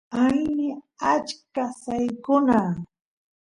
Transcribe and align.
aini 0.23 0.69
achka 1.13 1.63
saykuna 1.81 2.59